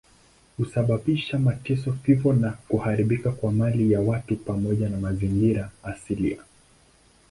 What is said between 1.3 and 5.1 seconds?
mateso, vifo na kuharibika kwa mali ya watu pamoja na